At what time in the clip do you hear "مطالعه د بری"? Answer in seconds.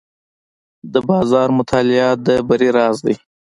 1.59-2.69